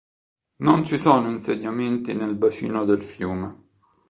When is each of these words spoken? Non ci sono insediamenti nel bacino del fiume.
Non 0.63 0.83
ci 0.83 0.97
sono 0.97 1.29
insediamenti 1.29 2.15
nel 2.15 2.33
bacino 2.35 2.85
del 2.85 3.03
fiume. 3.03 3.65